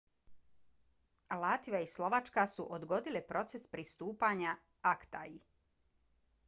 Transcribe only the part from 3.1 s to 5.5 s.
proces pristupanja acta-i